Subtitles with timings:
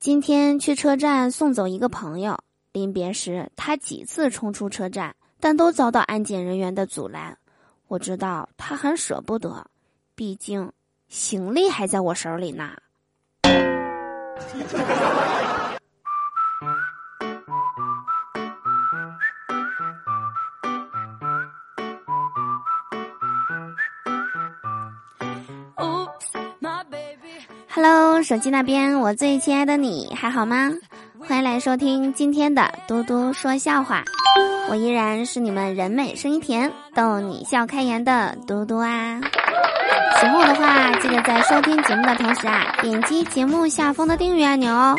[0.00, 2.38] 今天去车站送走一个朋友，
[2.70, 7.36] 临别时他几次冲出车站，但都遭到安检人员的阻拦。
[7.88, 9.66] 我知道他很舍不得，
[10.14, 10.70] 毕竟
[11.08, 12.76] 行李还在我手里呢。
[27.80, 30.72] Hello，手机那边，我最亲爱的你还好吗？
[31.28, 34.02] 欢迎来收听今天的嘟嘟说笑话，
[34.68, 39.20] 我依然是你们人美声音甜、逗你笑开颜的嘟嘟啊。
[40.20, 44.96] 喜欢我的话，记得在收听节目的同时啊，点击节目下方的订阅按钮哦。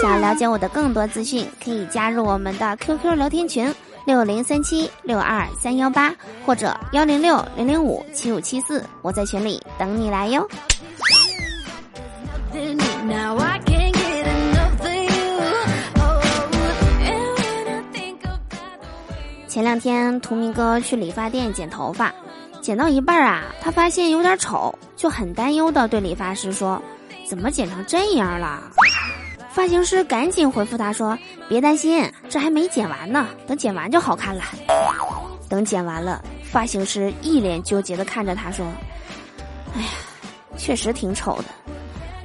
[0.00, 3.70] 想了解我的更多资讯，可以加入我们的 QQ 聊天群
[4.06, 6.10] 六零三七六二三幺八
[6.46, 10.48] 或者幺零六零零五七五七四，我在群里等你来哟。
[19.48, 22.12] 前两天，图明哥去理发店剪头发，
[22.60, 26.82] 剪到一半啊，他发现有点丑，就很担忧的对理发师说
[27.28, 28.62] ：“怎么剪成这样了？”
[29.50, 31.16] 发型师赶紧回复他说
[31.48, 34.42] ：“别担心，这还没剪完呢，等剪完就好看了。”
[35.48, 38.66] 等剪完了，发型师一脸纠结的看着他说
[39.76, 39.88] ：“哎呀，
[40.56, 41.44] 确实挺丑的。”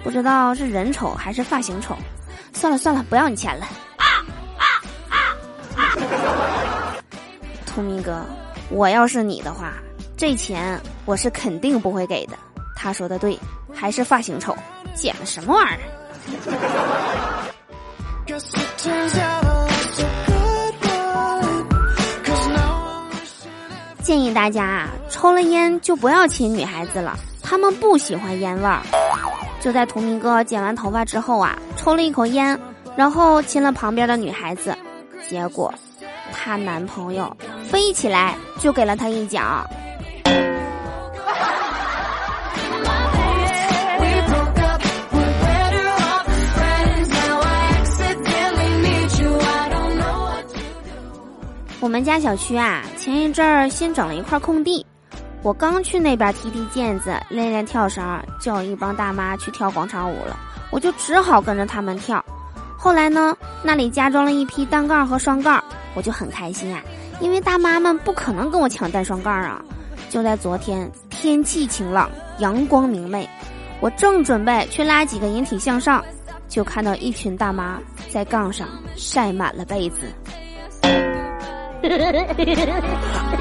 [0.04, 1.96] 不知道是人丑还是发型丑，
[2.54, 3.68] 算了算了，不要你钱了。
[7.66, 8.26] 聪明哥，
[8.70, 9.74] 我要是你的话，
[10.18, 12.38] 这钱我是肯定不会给的。
[12.76, 13.38] 他说的对，
[13.74, 14.56] 还是发型丑，
[14.96, 15.80] 剪的什么玩意儿？
[24.02, 28.82] 建议大家啊，抽了烟就不要亲女孩子了，他们不喜欢烟味儿。
[29.60, 32.58] 就在图明哥剪完头发之后啊，抽了一口烟，
[32.96, 34.76] 然后亲了旁边的女孩子，
[35.28, 35.74] 结果，
[36.32, 39.66] 她男朋友飞起来就给了她一脚。
[51.82, 54.86] 我们家小区啊，前一阵儿新整了一块空地。
[55.42, 58.04] 我刚去那边踢踢毽子、练练跳绳，
[58.42, 60.38] 就有一帮大妈去跳广场舞了，
[60.70, 62.24] 我就只好跟着他们跳。
[62.78, 65.64] 后来呢，那里加装了一批单杠和双杠，
[65.96, 66.82] 我就很开心啊，
[67.22, 69.62] 因为大妈们不可能跟我抢单双杠啊。
[70.10, 73.30] 就在昨天，天气晴朗，阳光明媚，
[73.80, 76.04] 我正准备去拉几个引体向上，
[76.48, 77.80] 就看到一群大妈
[78.10, 80.00] 在杠上晒满了被子。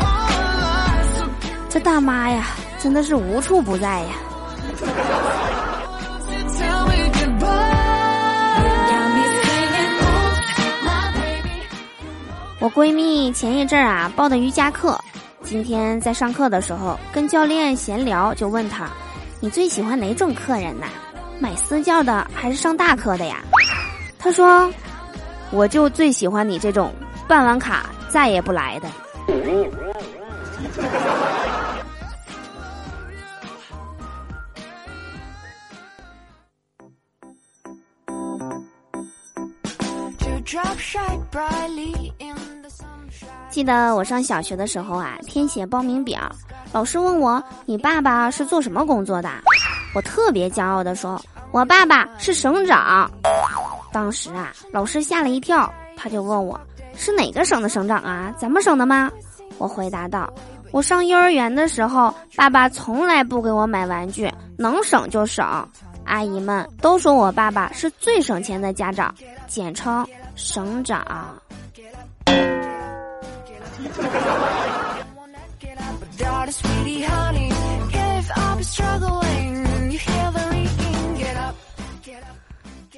[1.70, 2.46] 这大妈呀，
[2.78, 4.08] 真的是无处不在呀！
[12.60, 14.98] 我闺蜜前一阵儿啊报的瑜伽课，
[15.44, 18.88] 今天在上课的时候跟教练闲聊，就问他
[19.38, 20.86] ：“你最喜欢哪种客人呐？
[21.38, 23.36] 买私教的还是上大课的呀？”
[24.18, 24.72] 他说
[25.52, 26.92] ：“我就最喜欢你这种
[27.28, 28.88] 办完卡再也不来的。”
[43.50, 46.20] 记得我上小学的时候啊，填写报名表，
[46.72, 49.28] 老师问我：“你爸爸是做什么工作的？”
[49.94, 51.20] 我特别骄傲的说
[51.52, 53.10] ：“我爸爸是省长。”
[53.92, 56.58] 当时啊，老师吓了一跳，他就问我
[56.96, 58.32] ：“是哪个省的省长啊？
[58.38, 59.10] 咱们省的吗？”
[59.58, 60.32] 我回答道
[60.72, 65.44] ：“我上幼儿园的时候，爸爸从来不给我买玩具，能省就省。
[66.04, 69.14] 阿姨们都说我爸爸是最省钱的家长，
[69.46, 70.06] 简称。”
[70.38, 71.04] 省长。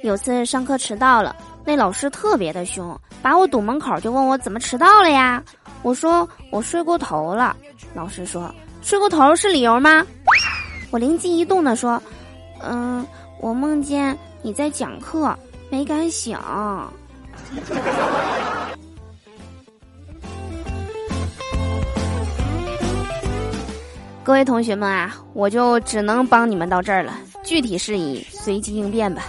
[0.03, 1.35] 有次上课迟到了，
[1.65, 5.43] 那老师特别的凶，把我堵门口，就问我怎么迟到了呀？
[5.81, 7.55] 我说我睡过头了。
[7.95, 10.05] 老师说睡过头是理由吗？
[10.91, 12.01] 我灵机一动的说，
[12.61, 13.05] 嗯，
[13.39, 15.35] 我梦见你在讲课，
[15.71, 16.37] 没敢醒。
[24.23, 27.13] 各位同学们啊，我就只能帮你们到这儿了，
[27.43, 29.25] 具体事宜随机应变吧。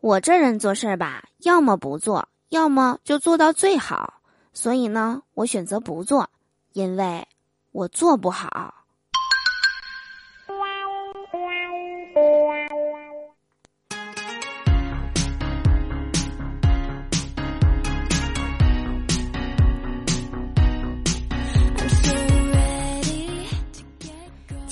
[0.00, 4.14] 我这人做事儿吧，要么不做，要么就做到最好，
[4.52, 6.28] 所以呢，我选择不做。
[6.72, 7.26] 因为
[7.72, 8.77] 我做不好。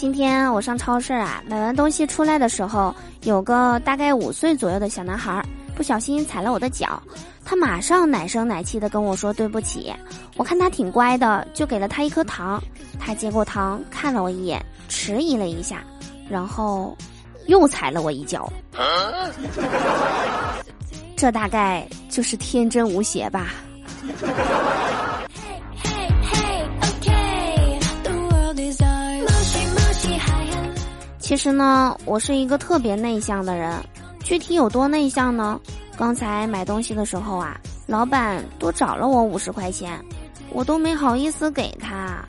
[0.06, 2.94] 今天我上超市啊，买完东西出来的时候，
[3.24, 5.44] 有个大概五岁左右的小男孩
[5.74, 7.02] 不小心踩了我的脚，
[7.44, 9.92] 他马上奶声奶气的跟我说对不起。
[10.36, 12.62] 我看他挺乖的，就给了他一颗糖。
[13.00, 15.82] 他接过糖，看了我一眼，迟疑了一下，
[16.30, 16.96] 然后
[17.46, 18.48] 又踩了我一脚。
[21.16, 23.48] 这大概就是天真无邪吧。
[31.26, 33.82] 其实呢，我是一个特别内向的人。
[34.22, 35.58] 具体有多内向呢？
[35.98, 40.00] 刚才买东西的时候啊，老板多找了我五十块钱，
[40.52, 42.24] 我都没好意思给他。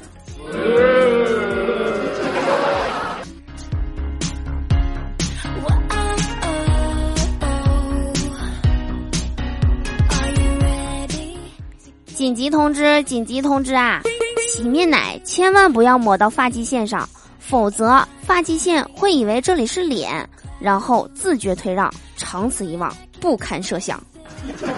[12.08, 13.04] 紧急通知！
[13.04, 14.02] 紧急通知啊！
[14.50, 17.08] 洗面奶千万不要抹到发际线上。
[17.48, 20.28] 否则，发际线会以为这里是脸，
[20.60, 24.04] 然后自觉退让，长此以往，不堪设想。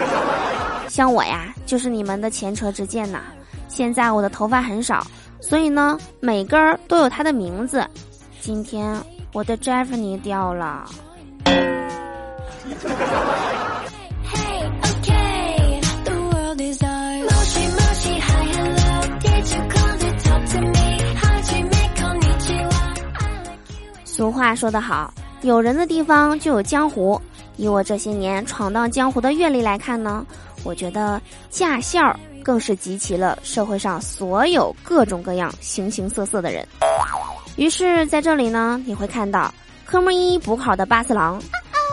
[0.88, 3.21] 像我呀，就是你们的前车之鉴呐。
[3.68, 5.06] 现在我的头发很少，
[5.42, 7.83] 所以呢，每根儿都有它的名字。
[8.39, 8.95] 今天
[9.33, 10.88] 我的 Jeffney 掉了。
[24.39, 27.19] 话说得好，有人的地方就有江湖。
[27.57, 30.25] 以我这些年闯荡江湖的阅历来看呢，
[30.63, 36.65] 我觉得驾校更是集齐了社会上所有各种各样、形形色色的人。
[37.57, 39.53] 于是，在这里呢，你会看到
[39.86, 41.38] 科目一补考的八次郎，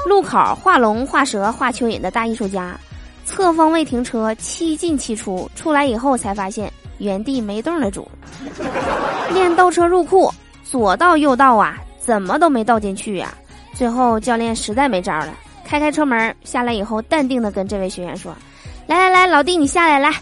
[0.08, 2.78] 路口画龙画蛇画蚯蚓的大艺术家，
[3.24, 8.08] 侧方位停车七进七出，出来以后才发现原地没动的主，
[9.34, 10.32] 练倒车入库，
[10.62, 11.76] 左倒右倒啊。
[12.06, 13.34] 怎么都没倒进去呀！
[13.74, 18.32] 最后教练实在没招了，开开车门下来以后，淡定的跟这位学员说
[18.86, 20.14] ：“来来来，老弟你下来来，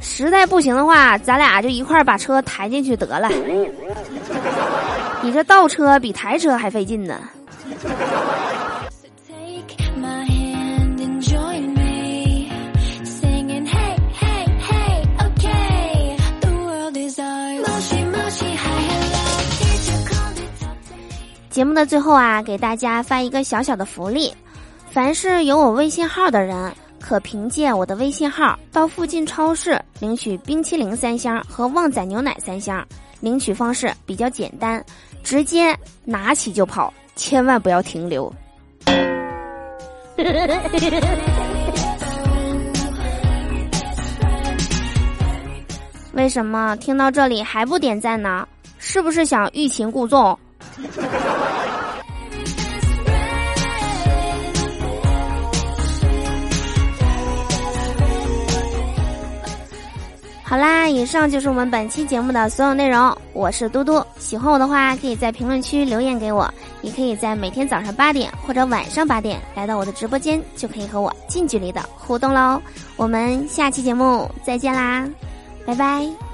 [0.00, 3.30] 实在不行的话，咱俩就一块儿把车抬进去得了。
[5.22, 7.18] 你这倒车比抬车还费劲呢。”
[21.60, 24.32] 节目的最后啊，给大家发一个小小的福利：
[24.90, 32.82] 凡是有我微信号的人，可凭借我的微信号到附近超市领取冰淇淋三箱和旺仔牛奶三箱。
[33.20, 34.82] 领取方式比较简单，
[35.22, 38.32] 直接拿起就跑，千万不要停留。
[46.14, 48.48] 为什么听到这里还不点赞呢？
[48.78, 50.38] 是不是想欲擒故纵？
[60.50, 63.16] 好啦，以上就是我们本期节目的所有内容。
[63.32, 66.52] 我是嘟嘟，喜欢我的话，可以在评论区留言给我，
[66.82, 72.60] 也可以在每天早上八点或者晚上八点来到我的直播间，就可以和我近距离的互动喽。
[72.96, 75.08] 我们下期节目再见啦，
[75.64, 76.29] 拜拜。